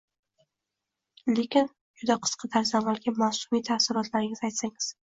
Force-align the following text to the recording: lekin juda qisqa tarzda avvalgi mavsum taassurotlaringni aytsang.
lekin 1.33 1.69
juda 2.01 2.17
qisqa 2.25 2.51
tarzda 2.57 2.83
avvalgi 2.83 3.17
mavsum 3.23 3.65
taassurotlaringni 3.71 4.47
aytsang. 4.53 4.87